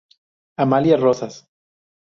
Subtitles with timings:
[0.57, 1.45] Amalia Rosas.